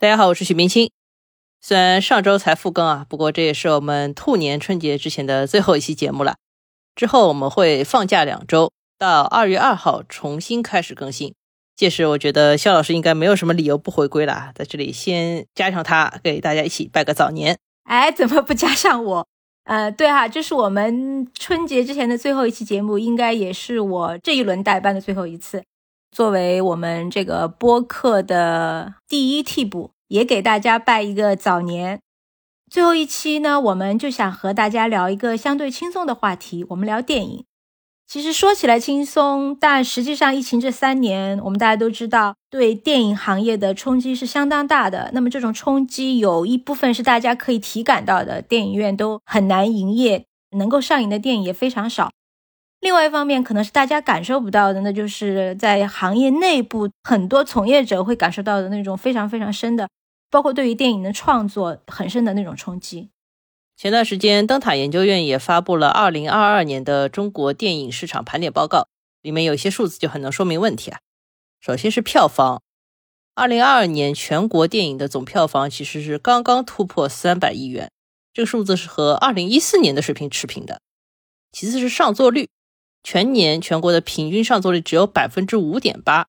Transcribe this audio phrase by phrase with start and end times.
[0.00, 0.92] 大家好，我是许明清。
[1.60, 6.36] 虽然上周才复更啊，不过这也是我们兔年春节之前的最后一期节目了。
[6.94, 11.34] 之后我们会放假两周，到二月二号重新开始更新。
[11.74, 17.58] 届时我觉得肖老师应该没有什么理由不回归了，在这里先加上他，给大家一起拜个早年。
[17.82, 19.26] 哎，怎么不加上我？
[19.66, 25.64] 呃，对哈，这是我们春节之前的最后一期节目，应该也是我这一轮代班的最后一次。
[26.10, 32.00] 作为我们这个播客的第一替补，也给大家拜一个早年。
[32.70, 37.44] 最后一期呢，我们就想和大家聊一个相对轻松的话题，我们聊电影。
[38.06, 45.10] 其实说起来轻松，但实际上疫情这三年，我们大家都知道，对电影行业的冲击是相当大的。
[45.12, 50.24] 那么这种冲击有一部分是大家可以体感到的，电影院都很难营业，
[50.56, 52.10] 能够上映的电影也非常少。
[52.80, 59.88] 另外一方面，可能是大家感受不到的，那就是在行业内部，很多从业者会感受到的那种非常非常深的，
[60.30, 63.10] 包括对于电影的创作很深的那种冲击。
[63.76, 68.86] 前段时间，灯塔研究院也发布了二零二二年的中国电影市场盘点报告，
[69.22, 71.00] 里面有一些数字就很能说明问题啊。
[71.60, 72.62] 首先是票房，
[73.34, 77.90] 二零二二年全国电影的总票房其实是刚刚突破三百亿元，
[78.32, 80.80] 这个数字是和二零一四年的水平持平的。
[81.50, 82.48] 其次是上座率。
[83.02, 86.26] 全年全国的平均上座率只有百分之五点八，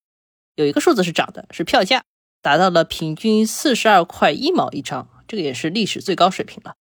[0.55, 2.03] 有一个数字是涨的，是票价
[2.41, 6.75] 达到了平均四十二块一毛一张，这个也是历史最高水平了。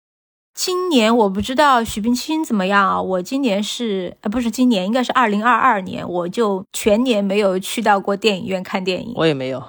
[0.55, 3.03] 今年我不知道许冰清怎么样啊？
[3.03, 9.13] 我今年是呃不是今年，应该是二零二二年，我就全年没有去到过电影院看电影。
[9.17, 9.61] 我也没有。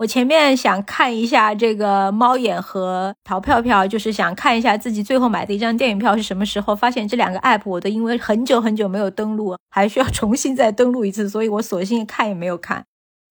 [0.00, 6.74] 我前面想看一下这个猫眼和淘票票，就是想看一下自己最后买的一张电影票是什么时候。
[6.74, 12.86] 发现这两个 app 我都因为很久很久没有登录，还需要重新再登录一次，所以我索性看也没有看。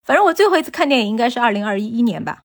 [0.05, 2.43] 反正我最后一次看电影应该是二零二一年吧，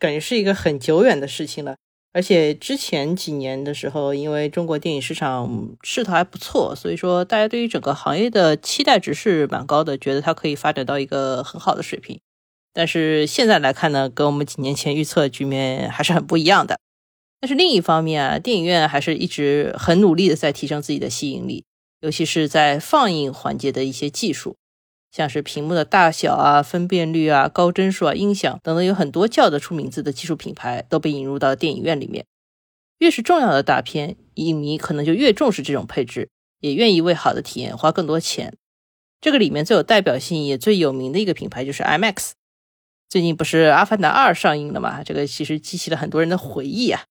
[0.00, 1.76] 感觉是一个很久远的事情了。
[2.12, 12.20] 而且之前几年的时候，因为中国电影市场势头还不错，所以说大家对于整个行业的期待值是蛮高的，觉得它可以发展到一个很好的水平。
[12.72, 16.78] 但是现在来看呢，跟我们几年前预测的局面还是很不一样的。
[17.40, 21.64] 但是另一方面啊，电影院还是一直很努力的在提升自己的吸引力，
[22.00, 24.56] 尤其是在放映环节的一些技术，
[25.10, 32.24] 像是屏幕的大小啊、分辨率啊、高帧数啊、音响等等，有很多叫得出名字的技术品牌都被引入到电影院里面。
[32.98, 36.28] 越是重要的大片，影迷可能就越重视这种配置，
[36.60, 38.56] 也愿意为好的体验花更多钱。
[39.20, 42.30] 这个里面最有代表性也最有名的一个品牌就是 IMAX。
[43.12, 45.02] 最近不是《阿凡达二》上映了嘛？
[45.04, 47.02] 这个其实激起了很多人的回忆啊。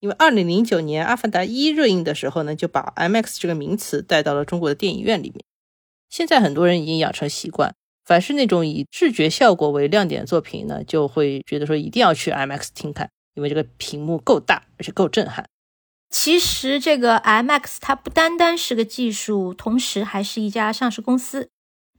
[0.00, 5.44] 因为二零零九年《阿凡达一》热映的时候呢，就把 IMAX 这个名词带到了中国的电影院里面。
[6.10, 7.72] 现在很多人已经养成习惯，
[8.04, 15.48] 凡是那种以视觉效果为亮点的作品呢，就会觉得说一定要去 IMAX 厅看，因为这个屏幕够大，而且够震撼。
[16.10, 21.50] 其实这个 IMAX 它不单单是个技术，同时还是一家上市公司。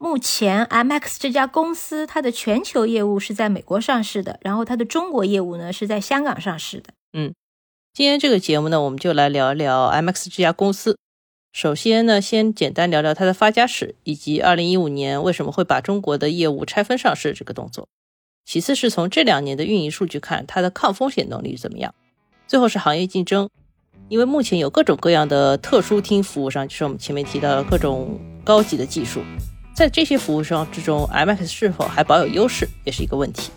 [0.02, 6.94] 目前，M X 这家公司它的全球业务是在美国上市的，然后它的中国业务呢是在香港上市的。
[7.12, 7.34] 嗯，
[7.94, 10.98] 今天这个节目呢，我们就来聊一聊 M X 这家公司。
[11.52, 17.90] 首先呢，先简单聊聊它的发家史，以及2015年为什么会把中国的业务拆分上市这个动作。
[18.46, 21.94] 其次是从这两年的运营数据看，它的抗风险能力怎么样。
[22.48, 23.50] 最后是行业竞争，
[24.08, 29.22] 因为目前有各种各样的特殊厅服务商，就是我们前面提到的各种高级的技术。
[29.80, 33.50] 在这些服务商之中，IMAX 是否还保有优势，也是一个问题。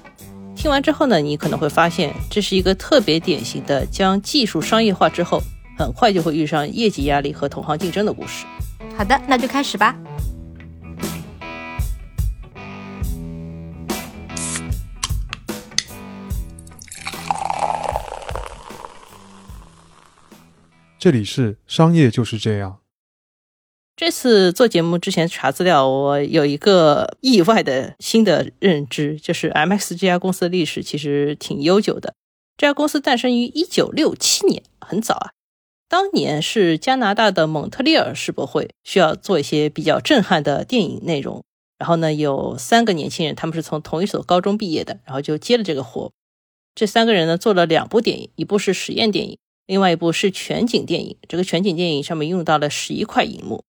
[0.54, 5.42] 听完之后呢，你可能会发现，这是一个特别典型的将技术商业化之后，
[5.76, 8.46] 很快就会遇上业绩压力和同行竞争的故事。
[8.96, 9.96] 好的，那就开始吧。
[21.00, 22.81] 这里是商业就是这样。
[24.04, 32.12] 这次做节目之前查资料，我有一个意外的新的认知，就是 MX 这家公司的历史其实挺悠久的。
[32.56, 35.30] 这家公司诞生于一九六七年，很早啊。
[35.88, 41.44] 当年是加拿大的蒙特利尔世博会需要做一些比较震撼的电影内容，
[41.78, 46.10] 然后呢，有三个年轻人，他们是从同一所高中毕业的，然后就接了这个活。
[46.74, 51.16] 这三个人呢，做了两部电影，一部是实验电影，另外一部是全景电影。
[51.28, 53.62] 这个全景电影上面用到了十一块银幕。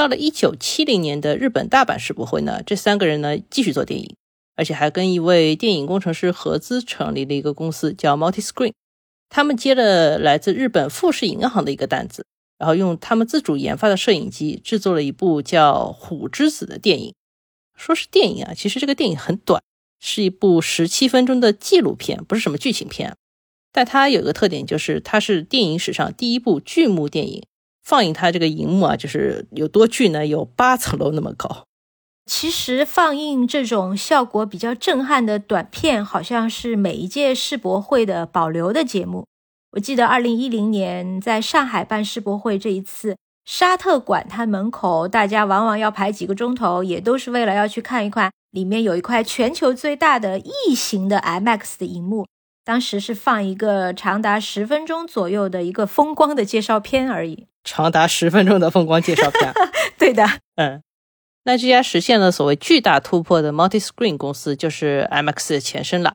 [0.00, 4.16] 到了一九七零年的日本大阪世博会呢，这三个人呢继续做电影，
[4.56, 8.72] 而且还跟一位电影工程师合资成立了一个公司，叫 Multi Screen。
[9.28, 12.24] 他们接了来自日本富士银行的一个单子，
[12.56, 17.12] 然后用他们自主研发的摄影机制作了一部叫《虎之子》的电影。
[17.76, 19.62] 说是电影啊，其实这个电影很短，
[20.00, 23.14] 是一部十七分钟的纪录片，不是什么剧情片。
[23.70, 27.44] 但它有个特点，就是它是电影史上第一部巨幕电影。
[27.90, 30.24] 放映它这个银幕啊，就是有多巨呢？
[30.24, 31.64] 有八层楼那么高。
[32.24, 39.26] 其实放映这种效果比较震撼的短片，好像是每一届世博会的保留的节目。
[39.72, 52.28] 我记得二零一零年在上海办世博会这一次，沙特馆它门口大家往往要排几个钟头，也都是为了要去看一看里面有一块全球最大的异形的 IMAX 的银幕。
[52.64, 57.48] 当时是放一个长达十分钟左右的一个风光的介绍片而已。
[57.64, 59.52] 长达十分钟的风光介绍片，
[59.98, 60.26] 对的，
[60.56, 60.82] 嗯，
[61.44, 66.14] 那这家实现了所谓巨大突破的 Multiscreen 公司就是 IMAX 的前身了。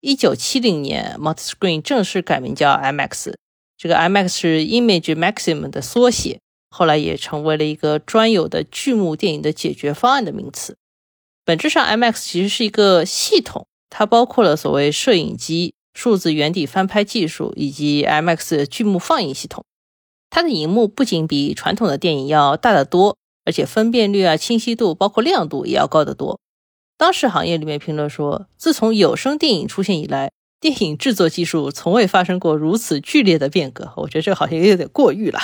[0.00, 3.34] 一九七零年，Multiscreen 正式改名叫 IMAX，
[3.78, 6.40] 这个 IMAX 是 Image Maximum 的缩写，
[6.70, 10.76] 后来也成为了一个专有的剧目电影的解决方案的名词。
[11.44, 19.64] 本质上，IMAX 其实是一个系统，它包括了所谓摄影机、数字原底翻拍技术以及 IMAX 巨幕放映系统。
[20.34, 26.40] 它的荧幕不仅比传统的电影要大得多，而且分辨率啊、清晰度，包括亮度也要高得多。
[26.96, 33.92] 当时行业里面评论说，自从有声电影出现以来，电影制作技术从未发生过如此剧烈的变革。
[33.98, 35.38] 我觉得这好像也有点过誉了。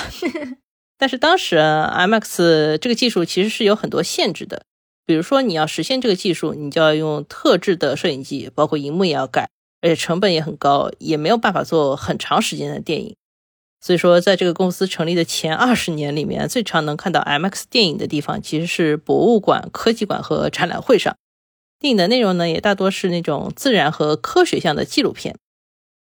[0.97, 4.63] 但是当时 IMAX 这个技术其实是有很多限制的，
[5.05, 9.51] 比如说你要实现这个技术，你就要用特制的摄影机，包括荧幕也要改，
[9.83, 13.15] 而且成本也很高，也没有办法做很长时间的电影。
[13.81, 21.17] 所以说，在这个公司成立的前二十年里面，最常能看到 IMAX 电影的地方，其实是博物馆、科技馆和展览会上。
[21.79, 25.37] 电影的内容呢，也大多是那种自然和科学向的纪录片。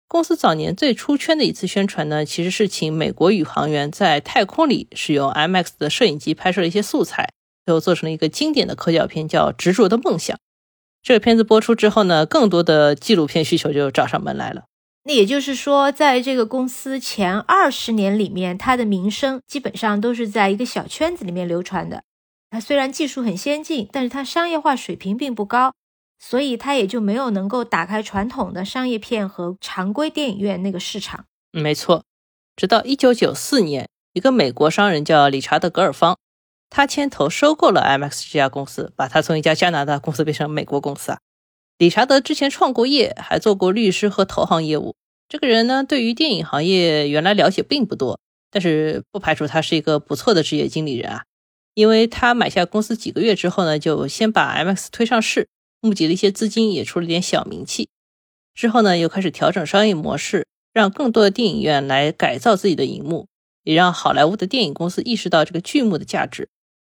[0.07, 7.31] 公司早年最出圈的一次宣传呢，其实是请美国宇航员在太空里使用 IMAX 的摄影机拍摄了一些素材，
[7.65, 10.37] 最后做成了一个经典的科教片，叫《执着的梦想》。
[11.03, 14.65] 这个片子播出之后呢，更多的纪录片需求就找上门来了。
[15.05, 22.05] 那也就是说，在这个公司前二十年里面，它的名声基本上都是在一个小圈子里面流传的。
[22.51, 25.73] 它虽然技术很先进，但是它商业化水平并不高，
[26.21, 31.25] 所以它也就没有能够打开传统的商业片和常规电影院那个市场。
[31.51, 32.05] 没错，
[32.55, 36.17] 直到一九九四年，一个美国商人叫理查德·格尔方，
[36.71, 41.19] 他牵头收购了 IMAX 这家公司，把它从一家加拿大公司变成美国公司啊。
[41.83, 44.95] 理查德之前创过业，还做过律师和投行业务。
[45.29, 48.21] 这个人呢，对于电影行业原来了解并不多，
[48.53, 51.25] 但是不排除他是一个不错的职业经理人啊。
[51.75, 55.49] 因为他买下公司几个月之后呢，就先把 IMAX 推上市，
[55.81, 57.89] 募集了一些资金，也出了点小名气。
[58.55, 63.27] 之后呢，又开始调整商业模式，让更多的电影院来改造自己的荧幕，
[63.65, 66.49] 也让好莱坞的电影公司意识到这个剧目的价值。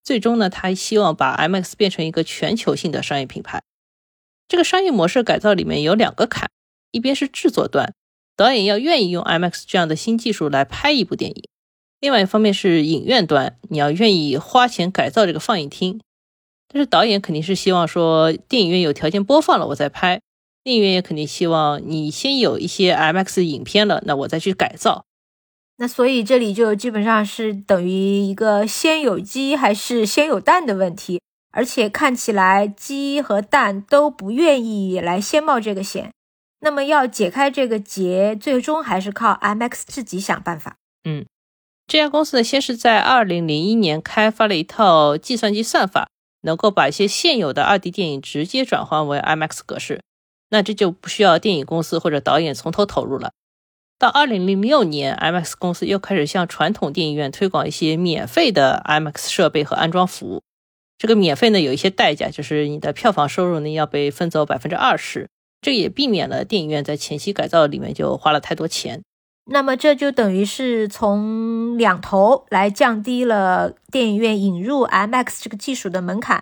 [0.03, 3.63] 最终呢，他希望把 IMAX 变成一个全球性的商业品牌。
[4.53, 6.51] 这个商业模式改造里面有两个坎，
[6.91, 7.95] 一边是制作端，
[8.37, 11.45] 导演要愿意用 IMAX 这样的新技术来拍一部电影；
[12.01, 16.03] 另外一方面是影院端，你要愿意花钱改造这个放映厅。
[16.69, 20.19] 但是导演肯定是希望说，电影院有条件播放了，我再拍；
[20.63, 25.07] 电影院也肯定希望你先有一些 IMAX 影片了，那我再去改造。
[25.79, 31.23] 那所以这里就基本上是等于一个先有鸡还是先有蛋的问题。
[31.53, 36.11] 而且看起来鸡和蛋都不愿意来先冒这个险，
[36.61, 40.77] 那么要解开这个结，最终还是靠 IMAX 自己想办法。
[41.05, 41.27] 嗯，
[41.87, 46.09] 这家公司呢，先是在二零零一年开发了一套计算机算法，
[46.43, 50.01] 能够把一些现有的二 D 电影直接转换为 IMAX 格式，
[50.49, 53.33] 那这就不需要电影公司或者导演从头投入了。
[53.99, 60.43] 到二零零六年，IMAX 公司又开始向传统电影院推广一些免费的 IMAX 设备和安装服务。
[61.03, 65.29] 这个免费呢有一些代价，就是你的票房收入呢要被分走百分之二十，
[65.61, 69.03] 这也避免了电影院在前期改造里面就花了太多钱。
[69.47, 76.41] 那么这就等于是从两头来降低了电影院引入 IMAX 这个技术的门槛，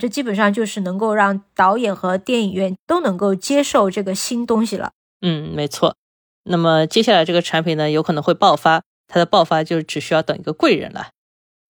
[0.00, 4.92] 这基本上就是能够让导演和电影院都能够接受这个新东西了。
[5.20, 5.96] 嗯，没错。
[6.44, 11.08] 那么接下来这个产品呢有可能会爆发，它的爆发就只需要等一个贵人了。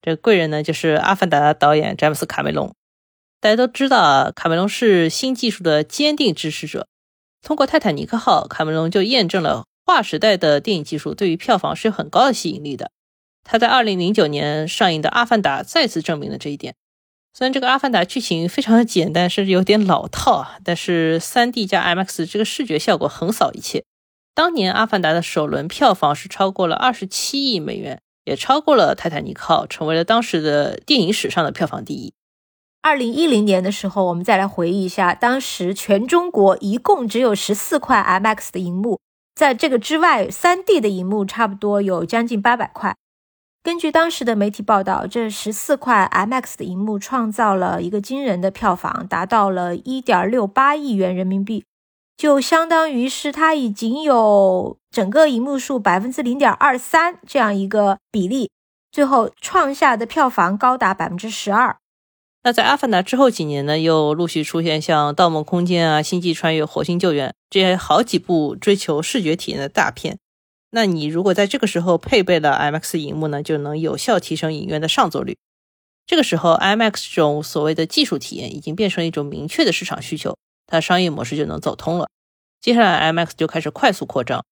[0.00, 2.75] 这个贵人呢，就是《阿凡达》导演詹姆斯·卡梅隆。
[3.40, 6.87] 大家都知道啊，卡梅隆是新技术的坚定支持者。
[7.43, 12.90] 通过《泰坦尼克号》，卡梅隆就验证了划时代的电影技术对于票房是有很高的吸引力的。
[13.45, 16.75] 他在2009年上映的《阿凡达》再次证明了这一点。
[17.33, 23.85] 虽然这个《阿凡达》剧情非常的简单，甚至有点老套啊，但是 3D 加 IMAX 这个视觉效果横扫一切。
[24.35, 28.00] 当年《阿凡达》的首轮票房是超过了27亿美元。
[28.29, 32.13] 也超过了《泰坦尼克号》，成为了当时的电影史上的票房第一。
[32.83, 39.01] 二零一零年的时候，我们再来回忆一下，当时全中国一共只有十四块 IMAX 的银幕，
[39.35, 42.95] 在这个之外，三 D 的银幕差不多有将近八百块。
[43.63, 51.65] 根据当时的媒体报道，这十四块 IMAX 的银幕创造了一个惊人的票房，达到了一点六八亿元人民币，
[52.19, 58.51] 就相当于是它已经有整个银幕数百分之零点二三这样一个比例，
[58.91, 61.77] 最后创下的票房高达百分之十二。
[62.43, 70.19] 那在《阿凡达》之后几年呢，又陆续出现像《盗梦空间》啊、《星际穿越》、《火星救援》这些好几部追求视觉体验的大片。
[70.73, 75.37] 那你如果在这个时候配备了 IMAX 荧幕呢，就能有效提升影院的上座率。
[76.05, 80.37] 这个时候，IMAX 这种所谓的技术体验已经变成一种明确的市场需求，
[80.69, 82.09] 它商业模式就能走通了。
[82.61, 84.45] 接下来，IMAX 就开始快速扩张。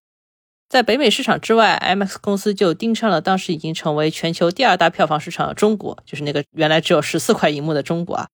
[0.69, 8.27] 在北美市场之外，IMAX 公司就盯上了当时已经成为全球第二大票房市场的中国，就是那个原来只有十四块银幕的中国啊。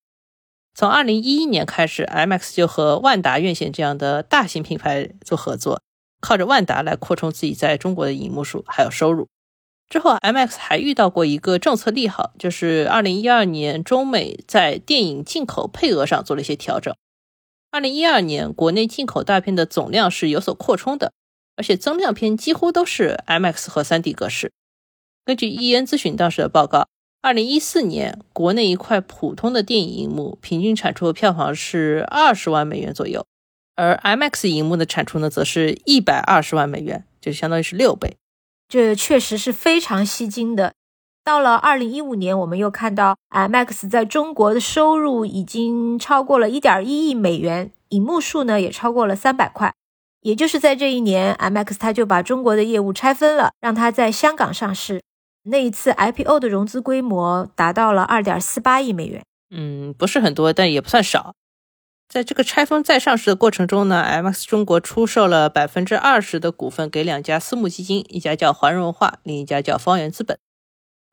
[0.73, 5.83] 从二零一一年开始，IMAX 就和万达院线这样的大型品牌做合作。
[6.19, 9.27] 靠着万达来扩充自己在中国的银幕数还有收入。
[9.89, 16.95] 之后，MX 还遇到过一个政策利好，就是二零一二年中美在电影进口配额上做了一些调整。
[17.73, 21.11] 二零一二年国内进口大片的总量是有所扩充的，
[21.55, 24.51] 而且增量片几乎都是 IMAX 和 3D 格式。
[25.25, 26.87] 根据 EN 咨询当时的报告，
[27.23, 33.25] 二零一四年国内一块普通的电影银幕平均产出的票房是二十万美元左右。
[33.75, 38.17] 而 IMAX 荧幕的产出呢，则是一百二十万美元，就相当于是六倍，
[38.67, 40.75] 这确实是非常吸睛的。
[41.23, 49.73] 到了二零一五年，我们又看到 IMAX 在中国的收入已经超过了一点一亿美元，荧幕数呢也超过了三百块。
[50.21, 55.01] 也就是在这一年，IMAX 它就把中国的业务拆分了，让它在香港上市。
[55.43, 61.33] 那一次 IPO 的融资规模达到了二点四八亿美元，嗯，不是很多，但也不算少。
[62.07, 70.37] 在这个拆分再上市的过程中呢，MX 中国出售了百分之二十的股份给两家私募基金，一家叫华融化，另一家叫方圆资本。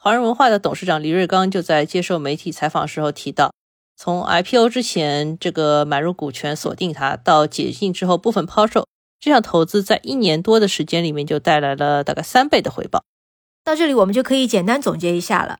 [0.02, 3.52] 华人文化的董事长李瑞刚就在接受媒体采访时候提到，
[3.99, 8.87] 从 IPO 之前这个买入股权锁定它，到解禁之后部分抛售，
[9.21, 13.04] 这项投资在一年多的时间里面就带来了大概三倍的回报。
[13.62, 15.59] 到这里我们就可以简单总结一下了。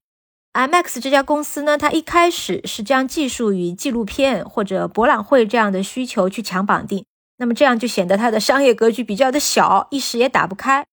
[0.55, 7.05] IMAX 这家公司呢，它一开始是将技术与纪录片或者博览会这样的需求去强绑定，
[7.37, 10.87] 那么这样就显得它的商业格局比较的小，一时也打不开。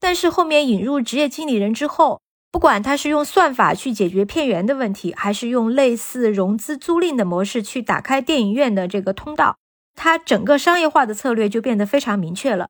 [0.00, 2.22] 但是后面引入职业经理人之后，
[2.58, 9.58] 不管它是用算法去解决片源的问题，还是用类似融资租赁的模式去打开电影院的这个通道，
[9.94, 12.66] 它整个商业化的策略就变得非常明确了。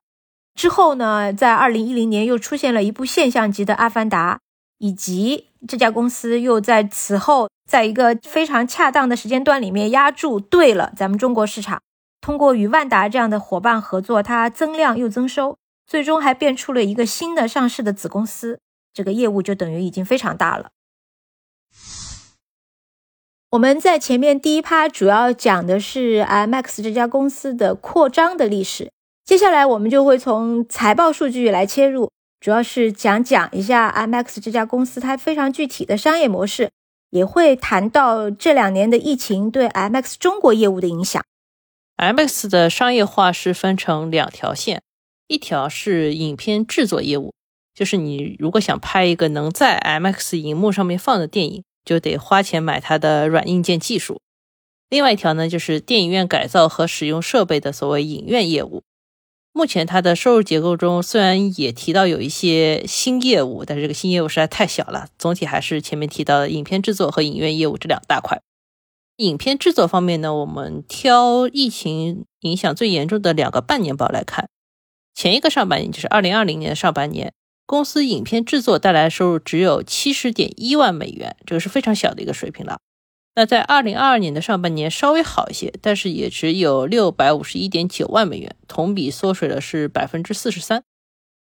[0.53, 4.35] 之后呢，在二零一零年又出现了一部现象级的《阿凡达》。
[4.77, 11.81] 以及这家公司又在此后，在一个非常恰当的时间段里面压住对了咱们中国市场，
[12.21, 18.59] 通过与万达这样的伙伴合作，它增量又增收，最终还变出了一个新的上市的子公司，
[18.93, 20.69] 这个业务就等于已经非常大了。
[23.51, 28.91] 我们在前面第一趴主要讲的是 IMAX 这家公司的扩张的历史，
[29.25, 32.11] 接下来我们就会从财报数据来切入。
[32.39, 36.69] 主要是讲讲一下 IMAX 这家公司它非常具体的商业模式，
[37.09, 41.21] 也会谈到这两年的疫情对 IMAX 中国业务的影响。
[41.97, 44.81] IMAX 的商业化是分成两条线，
[45.27, 47.33] 一条是影片制作业务，
[47.79, 54.17] 就是你如果想拍一个能在 MX 荧幕上面放的电影，就得花钱买它的软硬件技术；
[54.89, 58.83] 另外一条呢，就是电影院改造和使用设备的所谓影院业务。
[59.53, 65.07] 目前它的收入结构中虽然也提到有一些新业务，但是这个新业务实在太小了。
[65.17, 68.41] 总体还是前面提到的影片制作和影院业务这两大块。
[69.15, 74.49] 影片制作方面呢，我们挑疫情影响最严重的两个半年报来看。
[75.15, 77.33] 前一个上半年就是二零二零年上半年，
[77.69, 82.79] 公司影片制作带来的收入只有七十点一万美元，这个是非常小的一个水平了。
[83.35, 90.81] 那在二零二二年的上半年稍微好一些，但是也只有六百五十一点九万美元，同比缩水了是百分之四十三。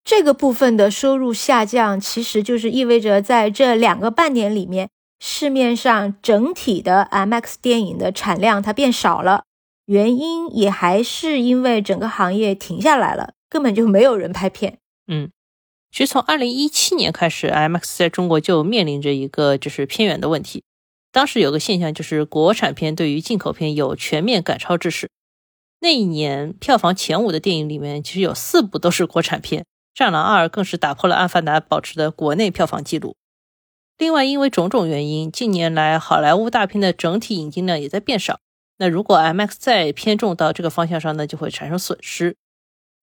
[0.04, 9.44] 这个部分的收入下降，其实就是意味着在这两个半年里面，市面上整体的 MX 电影的产量它变少了。
[9.86, 14.80] 原因也还是因为整个行业停下来了，根本就没有人拍片。
[15.08, 15.30] 嗯，
[15.98, 20.64] 其实从二零一七年开始，IMAX 在中国就面临着一个就是偏远的问题。
[21.12, 25.10] 当时有个现象，就是国产片对于进口片有全面赶超之势。
[25.80, 29.64] 那一年票房前五的电影里面，其实有四部都是国产片，
[29.96, 33.16] 《战狼二》更是打破了《阿凡达》保持的国内票房记录。
[33.98, 38.40] 另外，因为种种原因，近年来好莱坞大片的整体引进量也在变少。
[38.78, 42.36] 那如果 IMAX 再偏重到这个方向上呢，就会产生损失。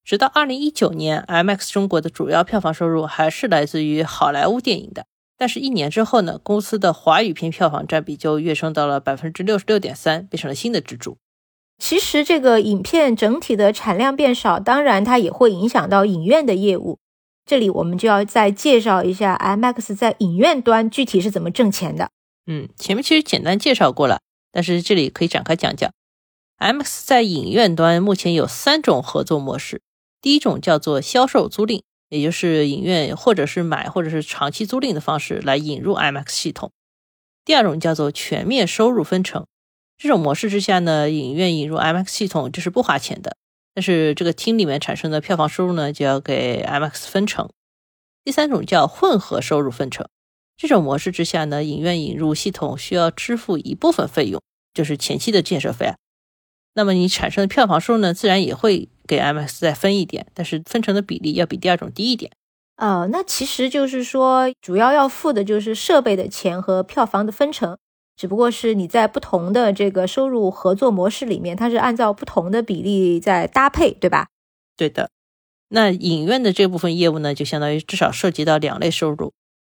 [0.05, 5.07] 直到二零一九年，IMAX 中国的主要票房收入还是来自于好莱坞电影的。
[5.39, 11.17] 但是，一年之后呢，公司的华语片票房占比就跃升到了百分之六十六点三，变成了新的支柱。
[11.79, 16.99] 其实，这个影片整体的产量变少，当然它也会影响到影院的业务。
[17.47, 22.11] 这里我们就要再介绍一下 IMAX 在影院端具体是怎么挣钱的。
[22.47, 24.21] 嗯，前面其实简单介绍过了，
[24.53, 25.91] 但是这里可以展开讲讲。
[26.59, 29.83] IMAX 在影院端目前有三种合作模式，
[30.25, 36.71] 第一种叫做销售租赁，也就是影院或者是买或者是长期租赁的方式来引入 IMAX 系统；
[37.45, 39.45] 第二种叫做全面收入分成，
[39.99, 43.37] 这种模式之下呢，影院引入 IMAX 系统就是不花钱的。
[43.75, 47.51] 但是这个厅里面产生的票房收入呢，就要给 IMAX 分成。
[48.25, 50.09] 第三种叫混合收入分成，
[50.57, 54.41] 这种模式之下呢，影院引入系统需要支付一部分费用，
[54.73, 55.97] 就是前期的建设费啊。
[56.73, 62.33] 那么你产生的票房收入呢，自然也会给 IMAX 再分一点，但是分成的比例要比第二种低一点。
[62.77, 67.79] 呃，那其实就是说，主要要付的就是设备的钱和票房的分成。
[68.17, 74.29] 只不过是你在不同的这个收入合作模式里面，它是按照不同的比例在搭配，对吧？
[74.77, 75.11] 对的。
[75.69, 79.33] 那影院的这部分业务呢，就相当于至少涉及到两类收入，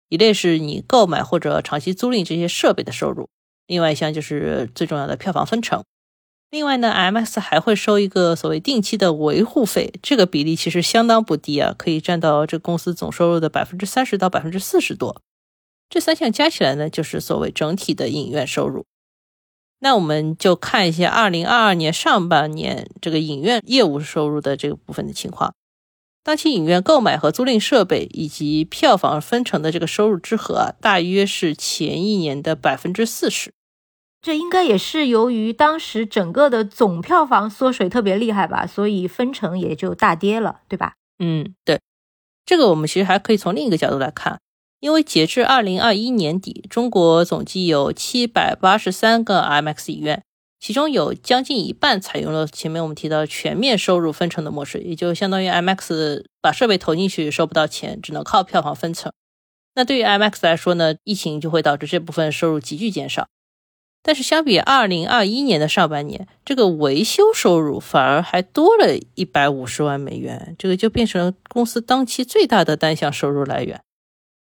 [0.08, 3.28] 一类是你购买或者长期租赁这些设备的收入，
[3.66, 5.82] 另外一项就是最重要的票房分成。
[6.50, 15.20] 另外呢，MX 还会收一个所谓定期的维护费，这个比例其实相当不低啊，可以占到这公司总收入的百分之三十到百分之四十多。
[15.90, 18.86] 这三项加起来呢，就是所谓整体的影院收入。
[19.80, 25.54] 那我们就看一下二零二二年上半年这个影院业务收入的这个部分的情况。
[26.24, 33.52] 当期影院购买和租赁设备以及票房分成的这个收入之和啊，大约是前一年的百分之四十。
[34.20, 40.94] 这应该也是由于当时整个的总票房缩水特别厉害吧，所以分成也就大跌了，对吧？
[41.18, 41.80] 嗯，对。
[42.44, 44.40] 这个我们其实还可以从另一个角度来看。
[44.80, 50.22] 因为截至二零二一年底，中国总计有七百八十三个 IMAX 影院，
[50.60, 59.12] 其中有将近一半采用了前面我们提到全面收入分成的模式，也就相当于 IMAX 把设备投进去收不到钱，只能靠票房分成。
[59.74, 63.26] 那对于 IMAX 来说呢，疫情就会导致这部分收入急剧减少。
[64.02, 73.80] 但是相比二零二一年的上半年，这个维修收入反而还多了一百五十万美元，这个就变成了公司当期最大的单项收入来源。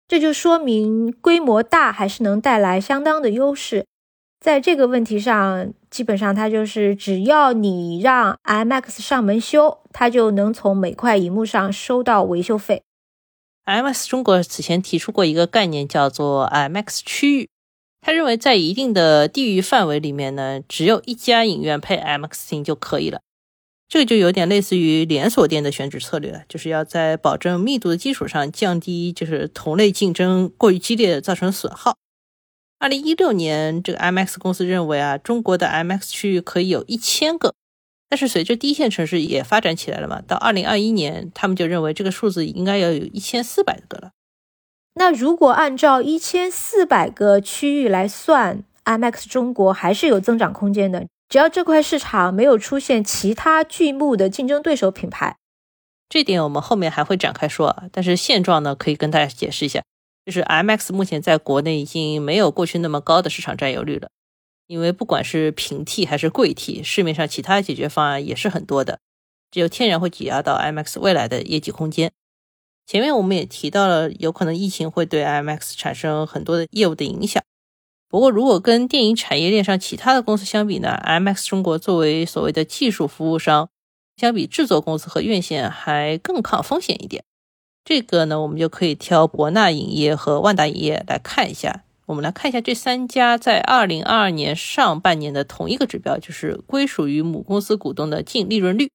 [0.07, 3.85] 这就说明规模大还是能带来相当的优势。
[4.39, 12.83] 在这个问题上，基本上它就是只要你让 IMAX 上门修，它就能从每块荧幕上收到维修费。
[13.65, 17.49] IMAX 中国此前提出过一个概念，叫做 IMAX 区域。
[18.05, 23.21] 他认为在一定的地域范围里面呢，只有一家影院配 IMAX 厅就可以了。
[23.89, 31.97] 这个就有点类似于连锁店的选址策略了，就是要在保证密度的基础上降低就是同类竞争过于激烈造成损耗。
[32.77, 37.55] 二零一六年，这个 IMAX 公司认为啊，中国的 IMAX 区域可以有一千个，
[38.07, 44.11] 但是随着第一线城市也发展起来了嘛，到二零二一年，他们就认为这个数字应该要有一千四百个了。
[44.97, 51.05] 那如果按照一千四百个区域来算，IMAX 中国还是有增长空间的。
[51.27, 55.35] 只要这块市场没有出现其他巨幕的竞争对手品牌，
[56.07, 57.85] 这点我们后面还会展开说啊。
[57.91, 59.83] 但是现状呢，可以跟大家解释一下，
[60.25, 64.09] 就是 IMAX 目前在国内已经没有过去那么高的市场占有率了，
[64.67, 68.99] 因为不管是平替还是贵替，市面上其他解决方案也是很多的，
[69.49, 72.11] 只有天然会挤压到 IMAX 未来的业绩空间。
[72.85, 77.43] 前面我们也提到了，有可能疫情会对 IMAX 产生很多的业务的影响。
[78.07, 83.69] 不过，如果跟电影产业链上其他的公司相比呢，IMAX 中国作为所谓的技术服务商，
[84.17, 87.23] 相比制作公司和院线还更抗风险一点。
[87.83, 91.83] 这个呢，我们就可以挑博纳影业和万达影业来看一下。
[92.05, 98.91] 我们来看一下这三家在2022年上半年的同一个指标，就是归属于母公司股东的净利润率。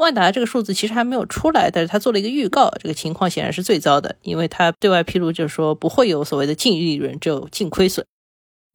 [0.00, 8.06] 万达这个数字其实还没有出来，但是他做了一个预告，这个情况显然是最糟的，因为他对外披露就是说不会有所谓的净利润，只有净亏损。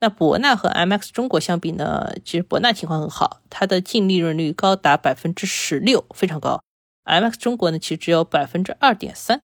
[0.01, 2.13] 那博纳和 MX 中国相比呢？
[2.23, 6.61] 其实博纳情况很好，它的净利润率高达百分之十六，非常高。
[7.05, 9.41] MX 中国呢，其实只有百分之二点三。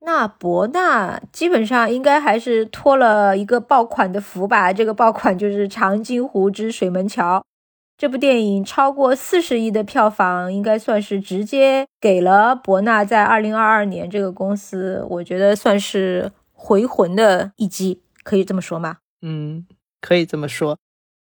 [0.00, 4.72] 那博纳基本上应该还是托了一个爆款的福吧？
[4.72, 7.38] 这个爆款就是《长津湖之水门桥》
[7.98, 16.32] 这部电影，超过四十亿的票房，应该算是直接给了博纳在二零二二年这个公司，我觉得算是。
[16.60, 18.96] 回魂的一击，可以这么说吗？
[19.22, 19.64] 嗯，
[20.00, 20.76] 可以这么说。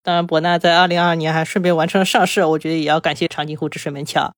[0.03, 4.33] 当然，博纳在二零二二年还顺便完成了上市，我觉得也要感谢长津湖之水门桥。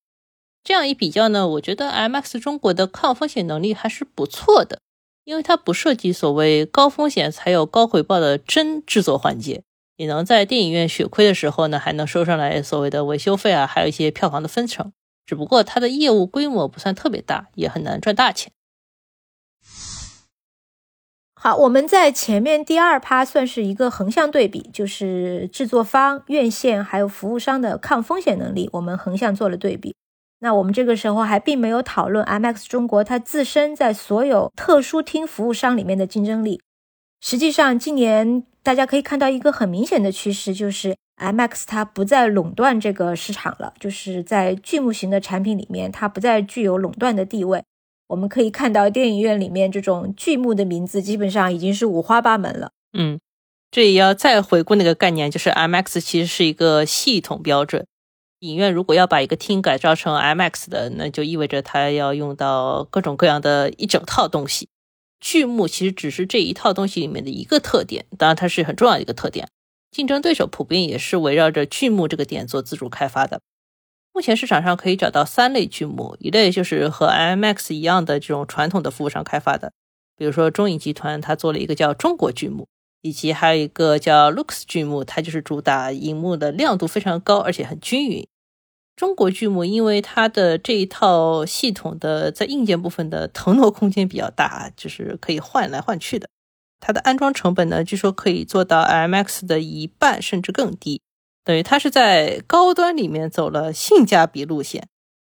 [0.64, 4.80] 这样一比较呢，我觉得 IMAX 中国的抗风险能力还是不错的，
[5.22, 9.62] 因为它不涉及所谓高风险才有高回报的真制作环节，
[10.00, 14.94] 也能在电影院血亏的时候呢，还能收上来所谓的维修费啊，还有一些票房的分成。
[15.26, 18.50] 只不过它的业务规模不算特别大，也很难赚大钱。
[21.34, 29.94] 好，我们在前面第二趴算是一个横向对比，就是制作方、院线还有服务商的抗风险能力，我们横向做了对比。
[30.38, 36.62] 那我们这个时候还并没有讨论 M X 中国它自身在所有特殊厅服务商里面的竞争力。
[37.20, 47.64] 实际上，今年大家可以看到一个很明显的趋势，就是 IMAX 它不再垄断这个市场了，就是在剧目型的产品里面，它不再具有垄断的地位。
[48.08, 52.72] 我们可以看到电影院里面这种剧目的名字基本上已经是五花八门了。
[52.92, 53.20] 嗯，
[53.70, 57.86] 这也要再回顾那个概念，就是 IMAX 其实是一个系统标准。
[58.40, 64.68] 影院如果要把一个厅改造成 IMAX 的，那就意味着它要用到各种各样的一整套东西。
[65.20, 69.48] 剧目其实只是这一套东西里面的一个特点，当然它是很重要的一个特点。
[69.90, 73.40] 竞争对手普遍也是围绕着剧目这个点做自主开发的。
[74.12, 79.72] 目前市场上可以找到三类剧目，一类就是和 IMAX 一样的这种传统的服务商开发的，
[80.16, 82.66] 比如说中影集团，它做了一个叫中国剧目。
[83.02, 88.26] 以及还有一个叫 Lux 剧目，它就是主打荧幕的亮度非常高，而且很均匀。
[89.00, 96.28] 中国剧目因为它的这一套系统的在硬件部分的腾挪空间比较大，就是可以换来换去的。
[96.80, 101.00] 它的安装成本呢，据说可以做到 IMAX 的一半甚至更低，
[101.42, 104.86] 等于它是在高端里面走了性价比路线。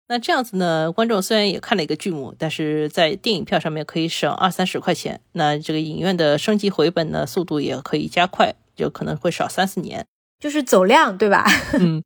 [0.07, 0.91] 那这样子呢？
[0.91, 5.21] 观众虽然也看了一个剧目，但是在电影票上面可以省二三十块钱。
[5.31, 10.05] 那这个影院的升级回本呢，速度也可以加快，就可能会少三四年，
[10.39, 11.43] 就是走量，对吧？
[11.81, 12.03] 嗯，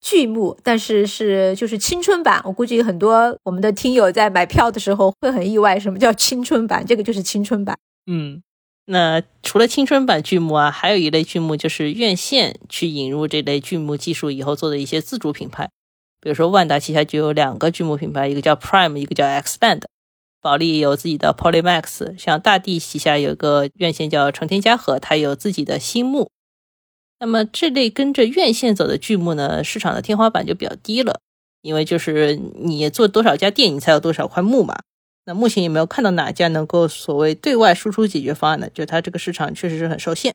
[0.00, 2.40] 剧目，但是是就是青春版。
[2.44, 6.84] 我估计很多我们的听友在买票的时候会很意外，什么叫青春版？
[6.86, 7.78] 这个就是青春版。
[8.06, 8.42] 嗯，
[8.86, 15.68] 那除了青春版剧目啊，还有一类剧目就是院线去引入这类剧目技术以后做的一些自主品牌。
[16.22, 19.82] 比如说，万达旗下就有两个剧目品牌，一个叫 Prime，一个叫 Xband。
[20.42, 26.30] 保利有自己的 Polymax，像大地旗下有个院线叫成天嘉禾，它有自己的新幕。
[27.20, 31.20] 那么这类跟着院线走的剧目呢，市场的天花板就比较低了，
[31.62, 34.80] 因为就是你做多少家店，你才有多少块木嘛。
[35.26, 40.34] 那目前也没有看到哪家能够所谓对外输出解决方案的，就它这个市场确实是很受限。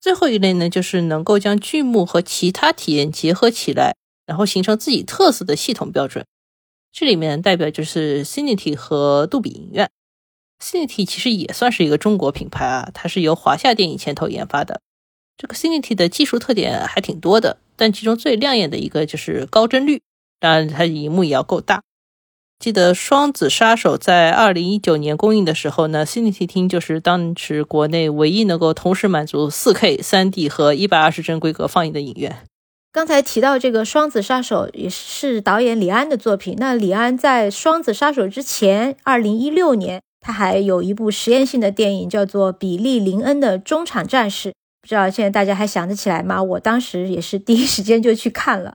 [0.00, 3.94] 最后一类呢，就是能够将剧目和其他体验结合起来。
[4.26, 6.26] 然后形成自己特色的系统标准，
[6.92, 9.88] 这里面代表就是 Cinity 和杜比影院。
[10.62, 14.82] Cinity 其实也算是一个中国品牌啊，它是由华夏电影牵头研发的。
[15.38, 20.02] 这个 Cinity 的技术特点还挺多的，但其中最亮眼的一个就是高帧率，
[20.40, 21.80] 当然它荧幕也要够大。
[22.58, 32.38] 记得《双子杀手》在二零一九年公映的时候呢，Cinity 厅就是当时国内唯一能够同时满足四 K、三 D 和一百二十帧规格放映的影院。
[32.90, 36.56] 刚才提到这个《双子杀手》也是导演李安的作品。
[36.58, 44.50] 那李安在《双子杀手》之前，二零一六年他还有一部实验性的电影，叫做《比利·林恩的中场战士》。
[44.88, 46.42] 知道现在大家还想得起来吗？
[46.42, 48.72] 我当时也是第一时间就去看了。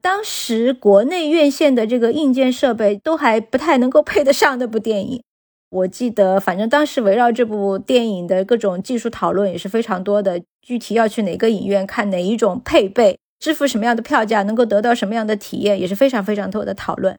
[0.00, 5.22] 当时国内院线的这个硬件设备都还不太能够配得上那部电影。
[5.70, 10.40] 我记得，反正当时围绕这部电影的各种技术讨论也是非常多的。
[10.62, 13.18] 具体要去哪个影院看哪一种配备？
[13.38, 17.18] 支付什么样的票价能够得到什么样的体验也是非常非常多的讨论。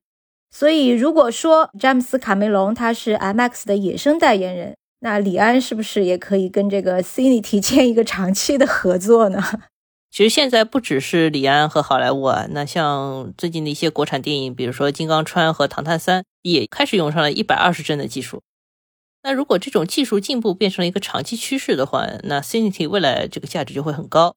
[0.49, 4.75] 所以，如果说詹姆斯·卡梅隆他是 IMAX 的野生代言人，
[5.06, 9.39] 那李安是不是也可以跟这个 Cinity 签一个长期的合作呢？
[10.10, 18.41] 其实现在不只是李安和好莱坞啊，那像最近的一些国产电影，比如说《金刚川》和《唐探三》，也开始用上了一百二十帧的技术。
[19.22, 24.34] 那如果这种技术进步变成了一个长期趋势的话，那 Cinity 未来这个价值就会很高。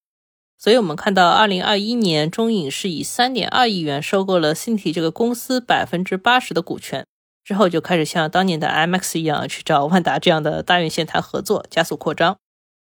[0.58, 7.06] 所以，我们看到，二零二一年，中影是以三点二亿元收购了 Cinity 这个公司百分之八十的股权，
[7.48, 12.36] 之后就开始像当年的 IMAX 一样去找万达这样的大院线谈合作，加速扩张。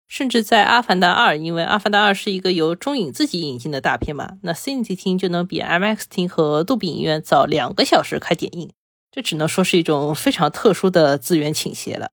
[0.08, 8.72] 甚至在《阿凡达二》，因为《阿凡达二》是一个由中影自己引进的大片嘛，那 Cinity 厅就能比 IMAX 厅和杜比影院早两个小时开点映，
[9.12, 12.10] 这只能说是一种非常特殊的资源倾斜了。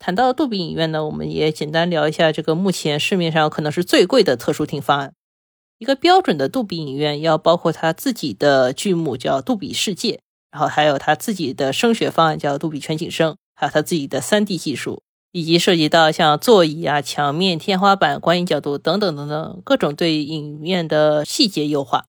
[0.00, 5.12] 谈到杜比影院呢，我们也简单聊一下这个目前市面上可能是最贵的特殊厅方案。
[5.78, 10.18] 一个标准的杜比影院要包括它自己的剧目叫杜比世界，
[10.54, 22.04] 然后还有他自己的声学方案叫杜比全景声，还有他自己的 3D 技术，以及涉及到像座椅啊、墙面、天花板、观影角度等等等等各种对影院的细节优化。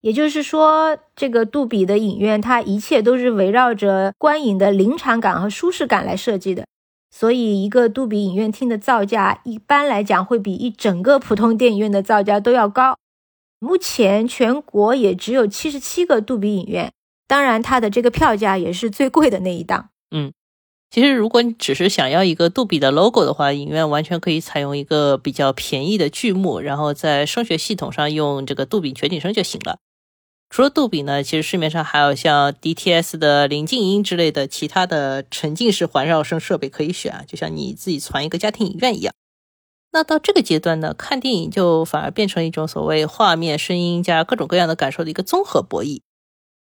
[0.00, 6.64] 也就是说，这个杜比的影院，它一切都是围绕着观影的临场感和舒适感来设计的。
[7.10, 12.96] 所以，一个杜比影院厅的造价一般来讲会比一整个普通电影院的造价都要高。
[13.58, 16.92] 目前全国也只有七十七个杜比影院，
[17.32, 19.88] 当然它的这个票价也是最贵的那一档。
[20.10, 20.34] 嗯，
[20.90, 29.78] 其实如果你只是想要一个杜比的 logo 的话，影院完全可以采用一个比较便宜的剧目，然后在声学系统上用这个杜比全景声就行了。
[30.50, 39.14] 除了杜比呢，其实市面上还有像 DTS 的临近音之类的其他的沉浸式环绕声设备可以选啊，就像你自己攒一个家庭影院一样。
[39.92, 46.02] 那到这个阶段呢，看电影就反而变成一种所谓画面、声音加各种各样的感受的一个综合博弈。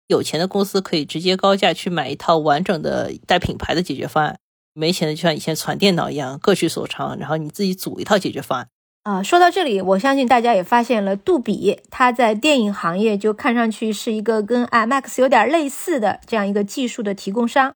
[0.09, 4.39] 有钱的公司可以直接高价去买一套完整的带品牌的解决方案，
[4.73, 8.67] 没钱的就像以前攒电脑一样，各取所长，然后你自己组一套解决方案。
[9.03, 17.75] 啊，说到这里，我相信大家也发现了，杜比它在电影行业就看上去是一个跟 IMAX 有点类似的这样一个技术的提供商，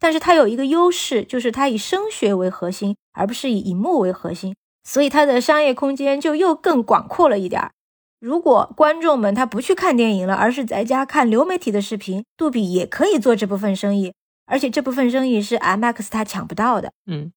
[0.00, 7.72] 但是它有一个优势，就是它以声学为核心，而不是以荧幕为核心，所以它的商业空间就又更广阔了一点儿。
[8.20, 14.12] 如果观众们他不去看电影了，而是在家看流媒体的视频，杜比也可以做这部分生意，
[14.46, 16.92] 而且这部分生意是 IMAX 它抢不到的。
[17.06, 17.32] 嗯。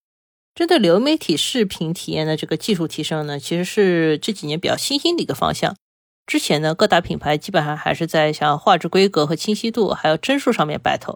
[0.53, 5.75] 针对流媒体视频体验的这个技术提升呢，其实是这几年比较新兴的一个方向。
[6.25, 11.15] 之前呢，各大品牌基本上还是在像画质规格和清晰度，还有帧数上面 battle。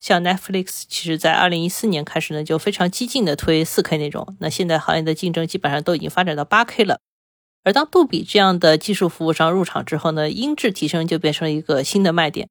[0.00, 4.36] 像 Netflix，其实在二零一四年开始呢，就非常激进的推四 K 那种。
[4.40, 6.98] 那现在行业的竞争基本上都已经发展到八 K 了。
[7.64, 12.48] 而当杜比这样的技术服务商入场之后呢，音质提升就变成了一个新的卖点。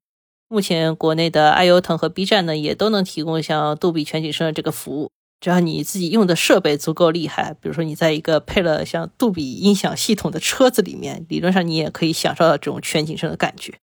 [0.48, 5.10] 目前国内的爱优腾和 B 站呢，也都能提供像杜比全景声的这个服务。
[5.40, 13.74] 只要你自己用的设备足够厉害，比如说你在一个配了像杜比音响系统的车子里面，理论上你也可以享受到这种全景声的感觉。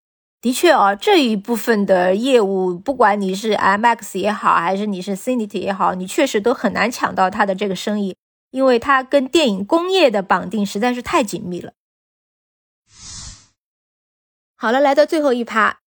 [0.40, 8.14] 的确啊，这一部分的业务，不管你是 IMAX 也好，还是你是 Cinity 也好，你确实都很难抢到它的这个生意，
[8.50, 11.72] 因为它跟电影工业的绑定实在是太紧密了。
[14.54, 15.80] 好了，来到最后一趴。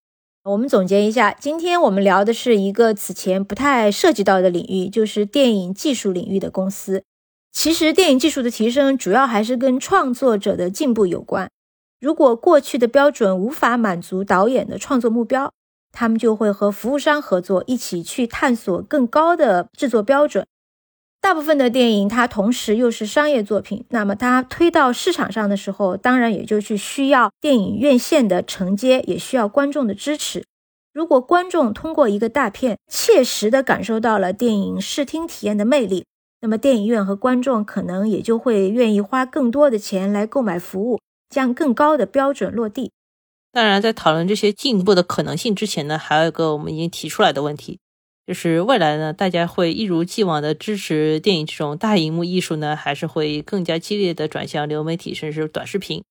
[0.43, 7.03] 我们总结一下，今天我们聊的是一个此前不太涉及到的领域，就是电影技术领域的公司。
[7.51, 11.51] 其实，电影技术的提升主要还是跟创作者的进步有关。
[11.99, 15.53] 如果过去的标准无法满足导演的创作目标，
[15.91, 20.47] 他们就会和服务商合作，一起去探索更高的制作标准。
[21.21, 30.43] 大部分的电影，它同时又是商业作品，那么它推到市场上的时候，当然也就是需要电影院线的承接，也需要观众的支持。
[30.91, 36.05] 如果观众通过一个大片，切实的感受到了电影视听体验的魅力，
[36.41, 42.91] 那么电影院和观众可能也就会愿意花更多的钱来购买服务，将更高的标准落地。
[43.53, 47.79] 当然，在讨论这些进一步的可能性之前呢，还有一个我们已经提出来的问题。
[48.31, 56.01] 就是未来呢，大家会一如既往的支持电影这种大荧幕艺术呢，还是会更加激烈的转向流媒体甚至是短视频？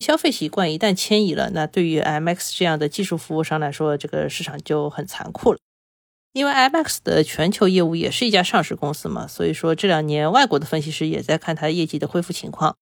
[0.00, 5.58] 消费习惯一旦迁移了，那对于 IMAX 这样的技术服务商来说，这个市场就很残酷了。
[6.32, 12.74] 因为 IMAX 的全球业务也是一家上市公司嘛，所以说这两年外国的分析师也在看它业绩的恢复情况。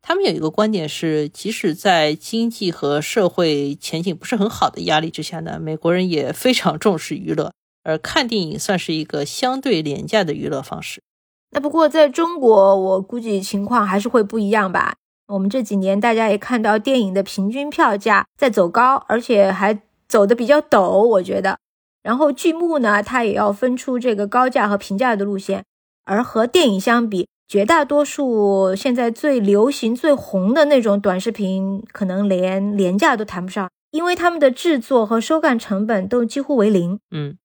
[0.00, 7.52] 他们有一个观点是，即使在经济和社会前景不是很好的压力之下呢，美国人也非常重视娱乐。
[7.82, 11.02] 而看电影算是一个相对廉价的娱乐方式。
[11.50, 14.94] 那不过在中国，我估计情况还是会不一样吧。
[15.28, 21.58] 我们这几年大家也看到电影的平均票价在走高，而且还走的比较陡，我觉得。
[22.02, 25.64] 然后剧目呢，它也要分出这个高价和平价的路线。
[26.04, 36.98] 而和电影相比，绝大多数现在最流行、最红的那种短视频，可能连廉价都谈不上，因为他们的制作和收看成本都几乎为零。
[37.10, 37.36] 嗯。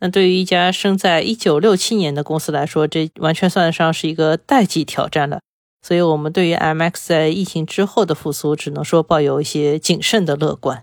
[0.00, 5.40] 那对于一家生在一九六七年的公司来说，这完全算得上是一个代际挑战了。
[5.80, 10.82] 所以，我们对于 MX 在疫情之后的复苏，只能说抱有一些谨慎的乐观。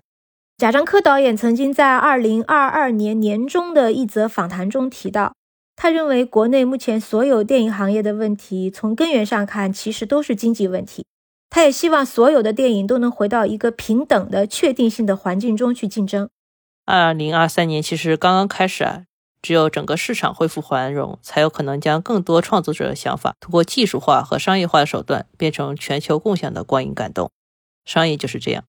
[0.57, 5.33] 贾樟柯导演曾经在二零二二年年中的一则访谈中提到，
[5.75, 11.05] 他认为国内目前所有电影行业的问题，从根源上看，其实都是经济问题。
[11.49, 16.29] 他也希望所有的电影都能回到一个平等的、确定性的环境中去竞争。
[16.87, 19.05] 二零二三年其实刚刚开始啊，
[19.41, 27.31] 只有整个市场恢复繁荣，才有可能将更多创作者的想法通过技术化和商业化的手段变成全球共享的光影感动。
[27.85, 28.63] 商业就是这样。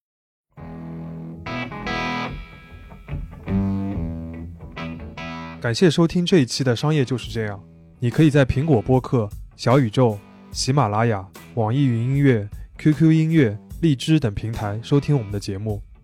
[5.60, 7.58] 感谢收听这一期的《商业就是这样》。
[7.98, 10.18] 你可以在苹果播客、小宇宙、
[10.50, 11.26] 喜马拉雅、
[11.56, 12.48] 网易云音乐、
[12.78, 15.82] QQ 音乐、荔枝等平台收听我们的节目。